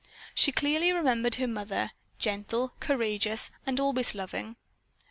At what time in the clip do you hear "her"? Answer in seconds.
1.35-1.45